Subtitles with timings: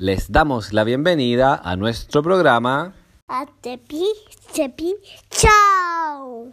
[0.00, 2.94] Les damos la bienvenida a nuestro programa.
[3.26, 4.04] A Tepi,
[4.54, 4.94] Tepi,
[5.28, 6.52] chao.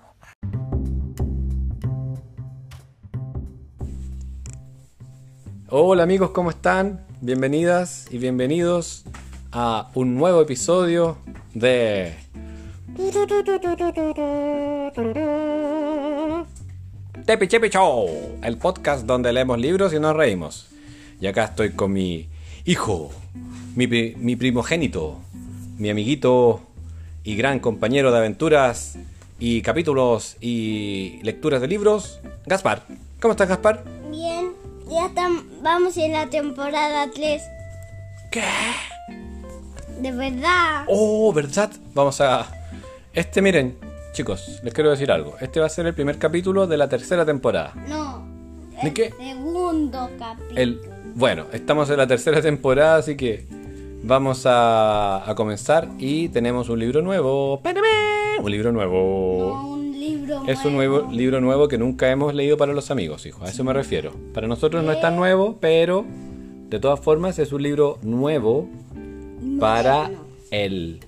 [5.69, 7.05] Hola amigos, ¿cómo están?
[7.21, 9.03] Bienvenidas y bienvenidos
[9.51, 11.19] a un nuevo episodio
[11.53, 12.15] de...
[17.27, 20.69] Tepi Chepi Show, el podcast donde leemos libros y nos reímos.
[21.21, 22.27] Y acá estoy con mi
[22.65, 23.11] hijo,
[23.75, 25.19] mi, mi primogénito,
[25.77, 26.61] mi amiguito
[27.23, 28.97] y gran compañero de aventuras
[29.39, 32.83] y capítulos y lecturas de libros, Gaspar.
[33.21, 33.83] ¿Cómo estás, Gaspar?
[34.09, 34.51] Bien,
[34.89, 37.41] ya estamos, vamos en la temporada 3.
[38.31, 38.43] ¿Qué?
[40.01, 40.85] De verdad.
[40.87, 41.71] Oh, ¿verdad?
[41.93, 42.47] Vamos a...
[43.13, 43.77] Este, miren,
[44.13, 45.35] chicos, les quiero decir algo.
[45.39, 47.73] Este va a ser el primer capítulo de la tercera temporada.
[47.87, 48.25] No.
[48.81, 49.13] ¿De qué?
[49.17, 50.59] Segundo capítulo.
[50.59, 50.94] El...
[51.15, 53.45] Bueno, estamos en la tercera temporada, así que
[54.03, 57.61] vamos a, a comenzar y tenemos un libro nuevo.
[57.63, 58.37] ¡Pámame!
[58.41, 59.53] Un libro nuevo.
[59.53, 63.25] No, un libro Es un nuevo libro nuevo que nunca hemos leído para los amigos,
[63.25, 63.45] hijo.
[63.45, 64.11] A eso me refiero.
[64.33, 66.05] Para nosotros no es tan nuevo, pero
[66.69, 68.67] de todas formas es un libro nuevo
[69.57, 70.11] para
[70.51, 70.99] el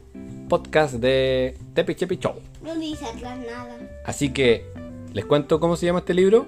[0.48, 2.36] podcast de Tepi Chepi Show.
[2.64, 3.78] No dice atrás nada.
[4.06, 4.68] Así que,
[5.12, 6.46] ¿les cuento cómo se llama este libro?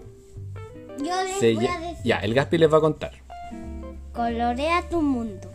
[0.98, 1.98] Yo les Se voy a decir.
[2.06, 3.12] Ya, el Gaspi les va a contar.
[4.14, 5.50] Colorea tu mundo.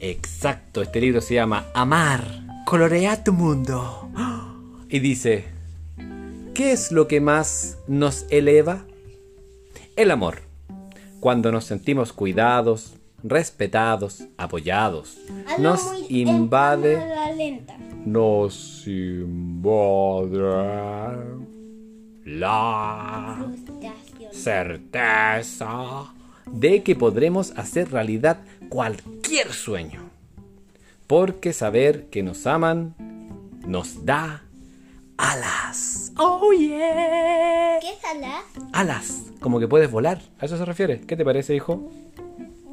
[0.00, 2.24] Exacto, este libro se llama Amar,
[2.64, 4.08] colorea tu mundo.
[4.88, 5.44] Y dice,
[6.54, 8.84] ¿qué es lo que más nos eleva?
[9.96, 10.42] El amor.
[11.20, 15.18] Cuando nos sentimos cuidados, respetados, apoyados,
[15.58, 16.98] nos invade,
[18.04, 20.38] nos invade
[22.24, 24.32] la Frustración.
[24.32, 26.14] certeza
[26.52, 30.02] de que podremos hacer realidad cualquier sueño.
[31.06, 32.94] Porque saber que nos aman
[33.66, 34.42] nos da
[35.16, 36.12] alas.
[36.16, 37.78] Oh yeah.
[37.80, 38.42] ¿Qué sala?
[38.72, 40.20] Alas, como que puedes volar.
[40.38, 41.00] ¿A eso se refiere?
[41.00, 41.90] ¿Qué te parece, hijo?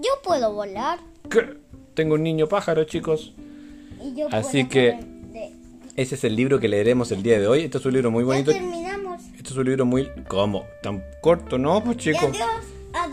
[0.02, 1.00] Yo puedo volar.
[1.30, 1.58] ¿Qué?
[1.94, 3.34] Tengo un niño pájaro, chicos.
[4.04, 5.00] Y yo Así puedo que-
[5.32, 5.54] de-
[5.96, 7.64] Ese es el libro que leeremos el día de hoy.
[7.64, 8.52] Este es un libro muy Ya bonito.
[8.52, 9.22] terminamos.
[9.38, 10.10] Este es un libro muy...
[10.28, 10.66] ¿Cómo?
[10.84, 11.58] ¿Tan corto?
[11.58, 12.24] No, pues chicos.
[12.24, 12.66] Adiós.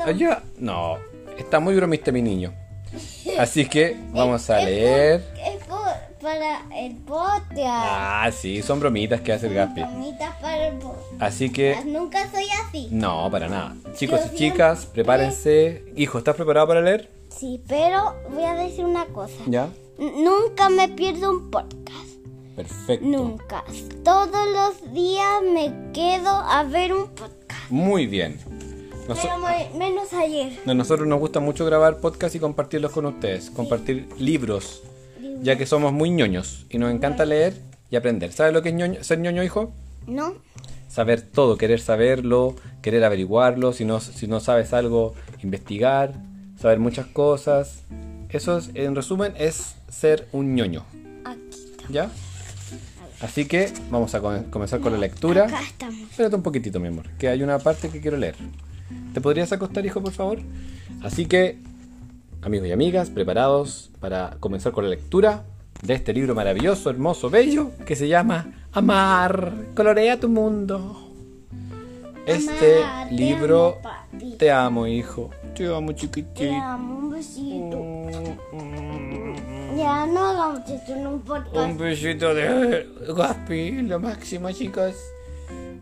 [0.04, 0.43] Allá.
[0.59, 0.97] No,
[1.38, 2.53] está muy bromista mi niño.
[3.38, 5.25] Así que vamos a leer.
[5.44, 5.82] Es por-
[6.20, 7.59] para el podcast.
[7.59, 9.81] Ah, sí, son bromitas que hace el Gaspi.
[9.81, 11.03] Bromitas para el podcast.
[11.20, 12.88] Así que, Nunca soy así.
[12.93, 13.75] no, para nada.
[13.97, 15.84] Chicos Yo y siempre- chicas, prepárense.
[15.97, 17.10] Hijo, ¿estás preparado para leer?
[17.28, 19.34] Sí, pero voy a decir una cosa.
[19.47, 19.69] Ya.
[19.99, 21.81] Nunca me pierdo un podcast.
[22.54, 23.04] Perfecto.
[23.06, 23.64] Nunca.
[24.04, 27.70] Todos los días me quedo a ver un podcast.
[27.70, 28.38] Muy bien.
[29.06, 30.58] Pero me- menos ayer.
[30.66, 33.50] a nosotros nos gusta mucho grabar podcast y compartirlos con ustedes.
[33.50, 34.82] Compartir libros,
[35.42, 37.54] ya que somos muy ñoños y nos encanta leer
[37.90, 38.32] y aprender.
[38.32, 39.72] ¿Sabes lo que es ñoño- ser ñoño, hijo?
[40.06, 40.34] ¿No?
[40.88, 46.12] saber todo, querer saberlo, querer averiguarlo, si no, si no sabes algo, investigar,
[46.60, 47.84] saber muchas cosas.
[48.28, 50.84] Eso es, en resumen es ser un ñoño,
[51.24, 51.40] Aquí.
[51.88, 52.10] ¿ya?
[53.22, 55.44] Así que vamos a com- comenzar con la lectura.
[55.46, 55.98] Acá estamos.
[56.10, 58.34] Espérate un poquitito, mi amor, que hay una parte que quiero leer.
[59.14, 60.38] ¿Te podrías acostar, hijo, por favor?
[61.03, 61.58] Así que,
[62.42, 65.44] amigos y amigas, preparados para comenzar con la lectura
[65.82, 70.98] de este libro maravilloso, hermoso, bello, que se llama Amar, colorea tu mundo.
[72.25, 75.31] Este Amar, te libro, amo, te amo, hijo.
[75.56, 76.54] Te amo, Te chiquitito.
[76.54, 77.76] amo, un besito.
[78.52, 81.78] Mm, Ya no hagamos esto en un Un podcast.
[81.78, 82.86] besito de
[83.16, 84.94] Gaspi, lo máximo, chicos.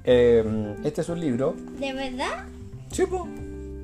[0.04, 1.54] Eh, este es un libro.
[1.78, 2.46] ¿De verdad?
[2.90, 3.26] Chipo.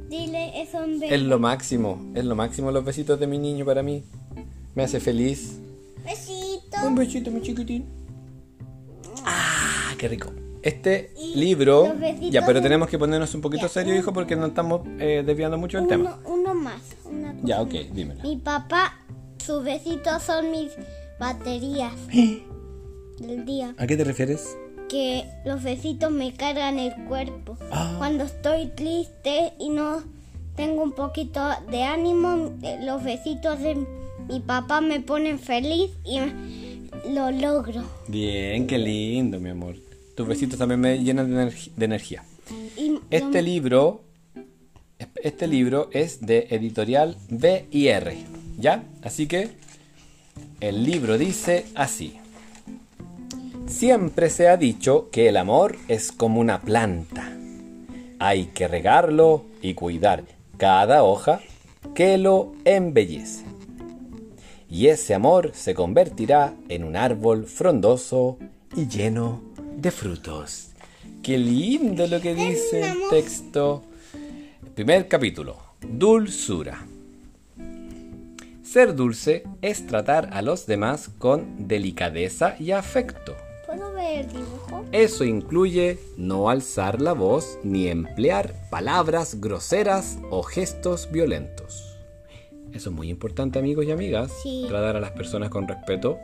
[0.08, 1.12] Dile eso en vez.
[1.12, 4.04] Es lo máximo, es lo máximo los besitos de mi niño para mí.
[4.74, 5.58] Me hace feliz.
[6.04, 6.76] Besito.
[6.86, 7.86] Un besito, mi chiquitín.
[9.24, 10.30] Ah, qué rico.
[10.62, 11.86] Este Y libro.
[11.88, 14.46] los besitos Ya, pero tenemos que ponernos un poquito Ya, serio, un- hijo, porque no
[14.46, 16.18] estamos eh, desviando mucho del tema.
[16.24, 16.80] Uno, más.
[17.04, 17.66] Una cosa Ya, más.
[17.66, 18.22] ok, dímelo.
[18.22, 18.98] Mi papá,
[19.38, 20.72] sus besitos son mis
[21.18, 21.92] baterías
[23.18, 23.74] del día.
[23.78, 24.56] ¿A qué te refieres?
[24.88, 27.56] Que los besitos me cargan el cuerpo.
[27.70, 27.94] Ah.
[27.98, 30.02] Cuando estoy triste y no
[30.54, 31.40] tengo un poquito
[31.70, 33.76] de ánimo, eh, los besitos de
[34.28, 36.18] mi papá me ponen feliz y
[37.10, 37.82] lo logro.
[38.08, 39.76] Bien, qué lindo, mi amor.
[40.16, 42.24] Tus besitos también me llenan de, de energía.
[42.76, 44.02] Y Este libro,
[45.22, 48.16] este libro es de editorial B y R,
[48.58, 48.84] ¿ya?
[49.02, 49.50] Así que
[50.60, 52.18] el libro dice así.
[53.66, 57.32] Siempre se ha dicho que el amor es como una planta.
[58.18, 60.24] Hay que regarlo y cuidar
[60.56, 61.40] cada hoja
[61.94, 63.44] que lo embellece.
[64.68, 68.36] y ese amor se convertirá en un árbol frondoso
[68.74, 69.40] y lleno
[69.76, 70.70] de frutos.
[71.22, 73.84] Qué lindo lo que dice el texto.
[74.74, 75.56] Primer capítulo.
[75.80, 76.84] Dulzura.
[78.62, 83.45] Ser dulce es tratar a los demás con delicadeza y afecto.
[84.92, 91.96] Eso incluye no alzar la voz ni emplear palabras groseras o gestos violentos.
[92.72, 94.32] Eso es muy importante amigos y amigas.
[94.42, 94.64] Sí.
[94.68, 96.18] Tratar a las personas con respeto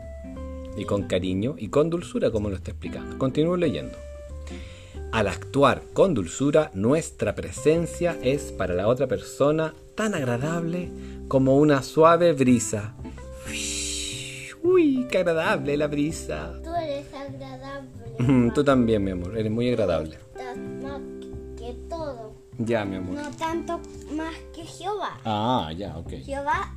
[0.76, 3.18] y con cariño y con dulzura como lo está explicando.
[3.18, 3.96] Continúo leyendo.
[5.12, 10.90] Al actuar con dulzura, nuestra presencia es para la otra persona tan agradable
[11.28, 12.94] como una suave brisa.
[14.62, 16.54] Uy, qué agradable la brisa.
[16.92, 18.52] Tú eres agradable.
[18.54, 20.18] Tú también, mi amor, eres muy agradable.
[20.82, 21.00] Más
[21.56, 22.34] que todo.
[22.58, 23.14] Ya, mi amor.
[23.14, 23.80] No tanto
[24.14, 25.18] más que Jehová.
[25.24, 26.10] Ah, ya, ok.
[26.24, 26.74] Jehová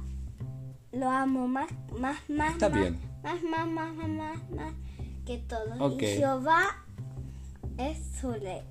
[0.92, 1.70] lo amo más,
[2.00, 3.00] más, más, Está más, bien.
[3.24, 4.74] más, más, más, más, más, más
[5.26, 5.76] que todo.
[5.80, 6.02] Ok.
[6.02, 6.62] Y Jehová
[7.78, 8.62] es su ley.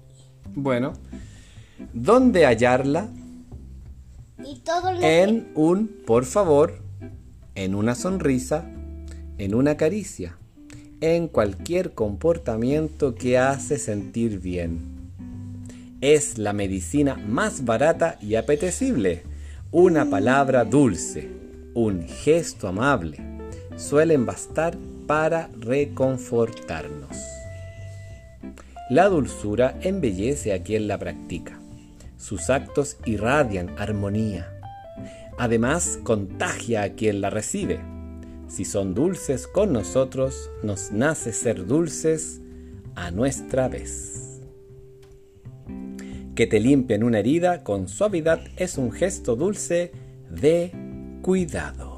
[0.55, 0.95] Bueno,
[1.93, 3.09] ¿dónde hallarla?
[4.45, 6.81] Y todo lo que En un por favor,
[7.55, 8.65] en una sonrisa,
[9.39, 10.39] en una caricia,
[11.05, 14.79] en cualquier comportamiento que hace sentir bien.
[16.01, 19.23] Es la medicina más barata y apetecible.
[19.71, 21.29] Una palabra dulce,
[21.75, 23.19] un gesto amable,
[23.77, 27.19] suelen bastar para reconfortarnos.
[28.89, 31.61] La dulzura embellece a quien la practica.
[32.17, 34.51] Sus actos irradian armonía.
[35.37, 37.94] Además, contagia a quien la recibe.
[38.49, 42.41] Si son dulces con nosotros, nos nace ser dulces
[42.95, 44.41] a nuestra vez.
[46.35, 49.93] Que te limpien una herida con suavidad es un gesto dulce
[50.31, 50.73] de
[51.23, 51.95] cuidado.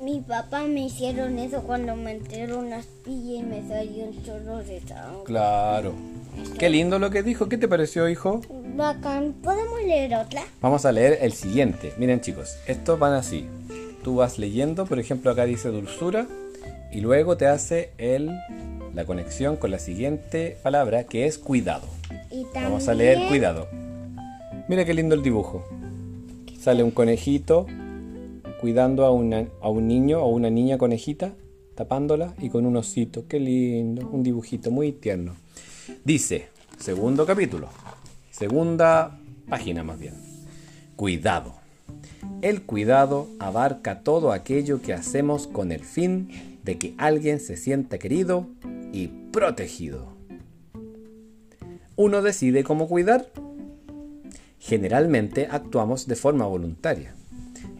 [0.00, 4.58] mi papá me hicieron eso cuando me enteró una astilla y me salió un chorro
[4.58, 5.24] de sangre.
[5.24, 5.92] Claro.
[6.58, 7.48] Qué lindo lo que dijo.
[7.48, 8.40] ¿Qué te pareció, hijo?
[8.76, 9.34] Bacán.
[9.42, 10.42] ¿Podemos leer otra?
[10.60, 11.92] Vamos a leer el siguiente.
[11.98, 13.46] Miren chicos, estos van así.
[14.02, 16.26] Tú vas leyendo, por ejemplo acá dice dulzura
[16.92, 18.30] y luego te hace el,
[18.94, 21.86] la conexión con la siguiente palabra que es cuidado.
[22.30, 23.68] Y también, Vamos a leer cuidado.
[24.68, 25.64] Mira qué lindo el dibujo.
[26.60, 27.66] Sale un conejito
[28.60, 31.32] cuidando a, una- a un niño o una niña conejita,
[31.74, 33.24] tapándola y con un osito.
[33.28, 35.34] Qué lindo, un dibujito muy tierno.
[36.04, 36.48] Dice,
[36.78, 37.68] segundo capítulo,
[38.30, 39.18] segunda
[39.48, 40.14] página más bien.
[40.96, 41.54] Cuidado.
[42.42, 47.98] El cuidado abarca todo aquello que hacemos con el fin de que alguien se sienta
[47.98, 48.48] querido
[48.92, 50.12] y protegido.
[51.96, 53.26] ¿Uno decide cómo cuidar?
[54.58, 57.14] Generalmente actuamos de forma voluntaria.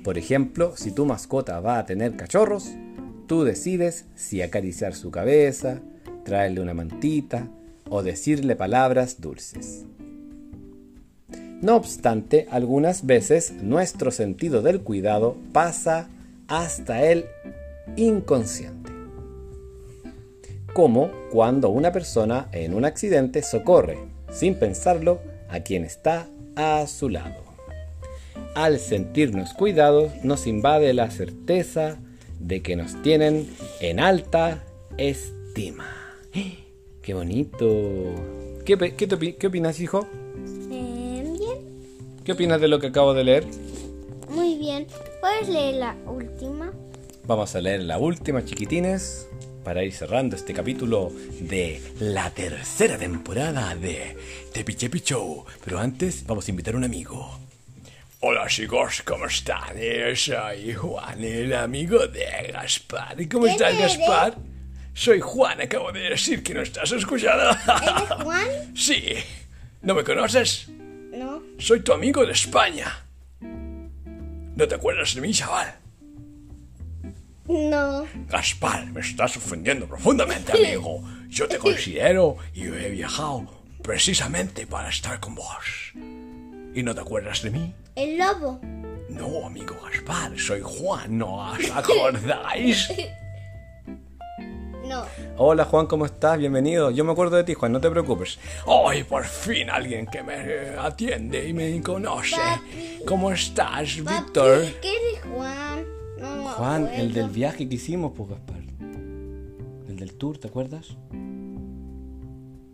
[0.04, 2.70] Por ejemplo, si tu mascota va a tener cachorros,
[3.26, 5.80] tú decides si acariciar su cabeza,
[6.24, 7.48] traerle una mantita
[7.88, 9.84] o decirle palabras dulces.
[11.60, 16.08] No obstante, algunas veces nuestro sentido del cuidado pasa
[16.48, 17.26] hasta el
[17.96, 18.90] inconsciente.
[20.72, 23.98] Como cuando una persona en un accidente socorre,
[24.30, 27.42] sin pensarlo, a quien está a su lado.
[28.54, 31.98] Al sentirnos cuidados, nos invade la certeza
[32.38, 33.48] de que nos tienen
[33.80, 34.64] en alta
[34.96, 35.86] estima.
[37.02, 38.14] ¡Qué bonito!
[38.64, 40.06] ¿Qué, opinas, hijo?
[42.30, 43.44] ¿Qué opinas de lo que acabo de leer?
[44.28, 44.86] Muy bien.
[45.20, 46.70] ¿Puedes leer la última?
[47.24, 49.26] Vamos a leer la última, chiquitines,
[49.64, 51.10] para ir cerrando este capítulo
[51.40, 54.16] de la tercera temporada de
[54.52, 55.44] The Pichepi Show.
[55.64, 57.36] Pero antes, vamos a invitar a un amigo.
[58.20, 59.74] Hola chicos, ¿cómo están?
[60.14, 63.20] Soy Juan, el amigo de Gaspar.
[63.20, 63.98] ¿Y cómo ¿Quién estás, eres?
[63.98, 64.36] Gaspar?
[64.94, 67.50] Soy Juan, acabo de decir que no estás escuchando.
[67.50, 68.46] ¿Eres Juan?
[68.76, 69.14] sí.
[69.82, 70.70] ¿No me conoces?
[71.60, 73.04] Soy tu amigo de España.
[73.40, 75.74] ¿No te acuerdas de mí, chaval?
[77.46, 78.06] No.
[78.28, 81.02] Gaspar, me estás ofendiendo profundamente, amigo.
[81.28, 83.46] Yo te considero y yo he viajado
[83.82, 85.92] precisamente para estar con vos.
[86.74, 87.74] ¿Y no te acuerdas de mí?
[87.94, 88.58] El lobo.
[89.10, 92.88] No, amigo Gaspar, soy Juan, ¿no os acordáis?
[94.90, 95.04] No.
[95.36, 96.36] Hola Juan, ¿cómo estás?
[96.36, 96.90] Bienvenido.
[96.90, 98.40] Yo me acuerdo de ti, Juan, no te preocupes.
[98.66, 102.34] ¡Ay, por fin alguien que me atiende y me conoce!
[102.34, 103.04] Papi.
[103.06, 104.64] ¿Cómo estás, Víctor?
[104.82, 105.84] ¿Qué eres Juan?
[106.18, 108.62] No me Juan, el del viaje que hicimos, pues Gaspar.
[109.88, 110.96] El del tour, ¿te acuerdas?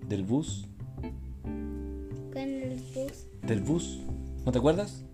[0.08, 0.66] Del bus.
[2.32, 3.26] Con el bus.
[3.42, 3.98] ¿Del bus?
[4.46, 5.04] ¿No te acuerdas?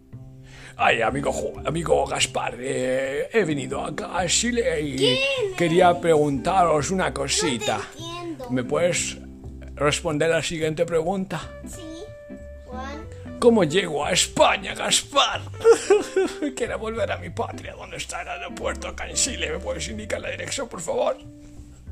[0.76, 1.32] Ay, amigo,
[1.64, 5.20] amigo Gaspar, eh, he venido acá a Chile y
[5.56, 7.80] quería preguntaros una cosita.
[7.96, 8.50] entiendo.
[8.50, 9.18] ¿Me puedes
[9.74, 11.40] responder la siguiente pregunta?
[11.66, 11.80] Sí.
[13.38, 15.40] ¿Cómo llego a España, Gaspar?
[16.56, 17.74] Quiero volver a mi patria.
[17.74, 19.50] ¿Dónde está el aeropuerto acá en Chile?
[19.50, 21.16] ¿Me puedes indicar la dirección, por favor?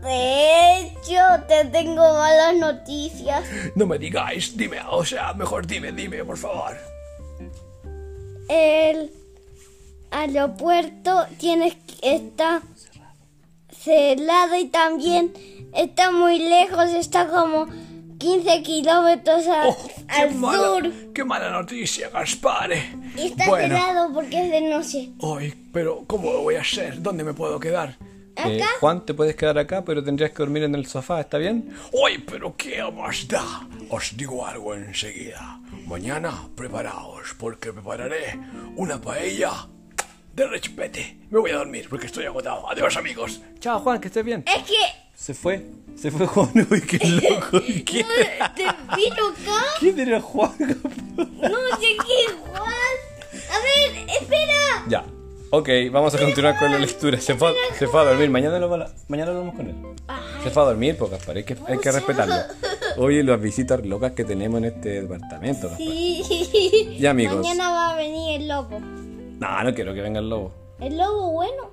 [0.00, 3.44] De hecho, te tengo malas noticias.
[3.75, 6.76] No me digáis, dime, o sea, mejor dime, dime, por favor.
[8.52, 9.11] El
[10.11, 12.62] aeropuerto tienes que está
[13.71, 15.33] cerrado y también
[15.75, 17.69] está muy lejos, está como
[18.19, 19.76] 15 kilómetros a- Oh,
[20.09, 20.92] al mala, sur.
[21.14, 22.71] qué mala noticia, Gaspar.
[23.16, 25.11] Y está bueno, cerrado porque es de noche.
[25.23, 27.00] Ay, pero ¿cómo lo voy a hacer?
[27.00, 27.97] ¿Dónde me puedo quedar?
[28.37, 28.49] ¿Acá?
[28.49, 31.73] Eh, Juan, te puedes quedar acá, pero tendrías que dormir en el sofá, ¿está bien?
[31.92, 33.66] ¡Uy, pero qué más da!
[33.90, 35.61] Os digo algo enseguida.
[35.90, 38.38] Mañana preparaos, porque prepararé
[38.76, 39.66] una paella
[40.32, 41.18] de rechupete.
[41.30, 42.70] Me voy a dormir porque estoy agotado.
[42.70, 43.40] Adiós, amigos.
[43.59, 44.44] Chao, Juan, que estés bien.
[44.47, 44.78] Es que
[45.16, 45.66] Se fue,
[45.97, 46.49] se fue Juan.
[46.70, 47.61] Uy, qué loco.
[47.85, 48.06] ¿Quién,
[48.54, 48.62] te
[48.94, 49.64] vino acá.
[49.80, 50.52] ¿Quién era Juan?
[51.16, 52.97] No sé qué, Juan.
[53.50, 54.85] A ver, espera.
[54.87, 55.04] ya.
[55.52, 57.21] Ok, vamos a continuar con la lectura.
[57.21, 58.30] Se fue, se fue a dormir.
[58.30, 58.69] Mañana lo,
[59.09, 59.75] mañana lo vamos con él.
[60.45, 61.37] Se fue a dormir, pues, Gaspar.
[61.37, 62.35] Hay que, hay que respetarlo.
[62.99, 65.87] Oye, las visitas locas que tenemos en este departamento, Gaspar.
[65.87, 66.97] Sí.
[67.00, 67.37] Ya, amigos.
[67.38, 68.78] Mañana va a venir el lobo.
[68.78, 70.52] No, no quiero que venga el lobo.
[70.80, 71.71] El lobo bueno.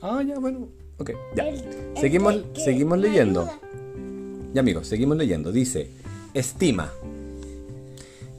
[0.00, 0.66] Ah, ya, bueno.
[0.98, 1.46] Ok, ya.
[1.48, 3.48] El- el Seguimos, seguimos leyendo.
[4.52, 5.52] Ya, amigos, seguimos leyendo.
[5.52, 5.90] Dice,
[6.34, 6.90] estima.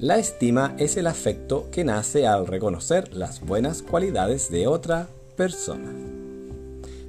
[0.04, 5.08] La estima es el afecto que nace al reconocer las buenas cualidades de otra
[5.38, 5.94] persona.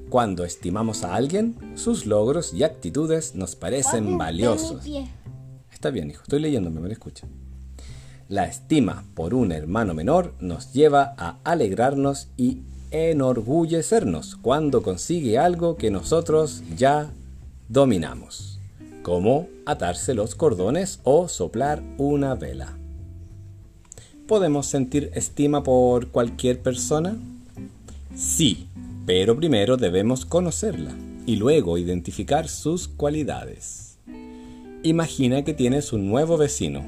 [0.08, 4.86] Cuando estimamos a alguien, sus logros y actitudes nos parecen valiosos.
[5.72, 7.26] Está bien, hijo, estoy leyéndome, me lo escucha.
[8.28, 15.76] La estima por un hermano menor nos lleva a alegrarnos y enorgullecernos cuando consigue algo
[15.76, 17.10] que nosotros ya
[17.68, 18.60] dominamos,
[19.02, 22.78] como atarse los cordones o soplar una vela.
[24.26, 27.18] ¿Podemos sentir estima por cualquier persona?
[28.16, 28.68] Sí,
[29.04, 30.94] pero primero debemos conocerla
[31.26, 33.98] y luego identificar sus cualidades.
[34.82, 36.82] Imagina que tienes un nuevo vecino.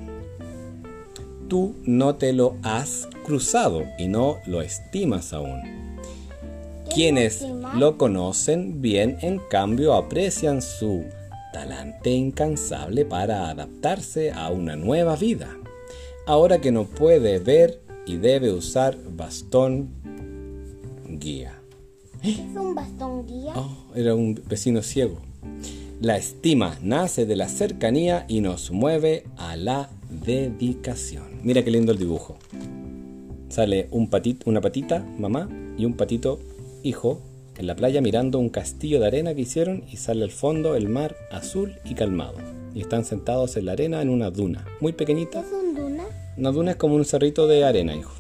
[1.49, 5.61] Tú no te lo has cruzado y no lo estimas aún.
[6.95, 11.05] Quienes lo conocen bien, en cambio, aprecian su
[11.53, 15.55] talante incansable para adaptarse a una nueva vida.
[16.27, 19.91] Ahora que no puede ver y debe usar bastón
[21.09, 21.63] guía.
[22.21, 23.53] ¿Es un bastón guía?
[23.55, 25.21] Oh, era un vecino ciego.
[26.01, 31.27] La estima nace de la cercanía y nos mueve a la dedicación.
[31.45, 32.37] Mira qué lindo el dibujo.
[33.49, 36.41] Sale un patito, una patita, mamá, y un patito,
[36.83, 37.23] hijo,
[37.57, 40.89] en la playa mirando un castillo de arena que hicieron y sale al fondo el
[40.89, 42.39] mar azul y calmado.
[42.75, 45.45] Y están sentados en la arena en una duna, muy pequeñita.
[46.37, 48.13] Una duna es como un cerrito de arena, hijo.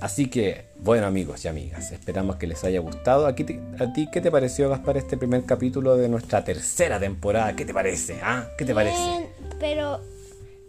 [0.00, 3.26] Así que, bueno amigos y amigas, esperamos que les haya gustado.
[3.26, 7.54] Aquí te- ¿A ti qué te pareció, Gaspar, este primer capítulo de nuestra tercera temporada?
[7.54, 8.18] ¿Qué te parece?
[8.22, 8.48] ¿Ah?
[8.56, 8.96] ¿Qué te parece?
[8.96, 9.26] Bien,
[9.58, 10.00] pero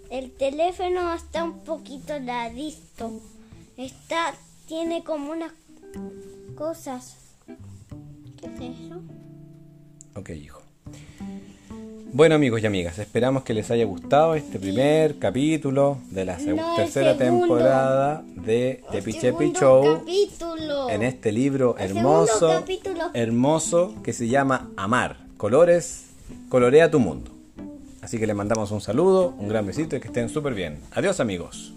[0.10, 3.22] el teléfono está un poquito ladito.
[3.78, 4.34] Está,
[4.68, 5.54] tiene como unas
[6.56, 7.16] cosas.
[8.38, 9.02] ¿Qué es eso?
[10.16, 10.61] Ok, hijo.
[12.14, 16.76] Bueno amigos y amigas, esperamos que les haya gustado este primer capítulo de la No,
[16.76, 17.46] tercera segundo.
[17.48, 20.00] temporada de The Pichepi Show.
[20.00, 20.90] capítulo.
[20.90, 22.64] en este libro El hermoso,
[23.14, 25.18] hermoso que se llama Amar.
[25.38, 26.08] Colores,
[26.50, 27.32] colorea tu mundo.
[28.02, 30.80] Así que les mandamos un saludo, un gran besito y que estén súper bien.
[30.92, 31.74] Adiós amigos.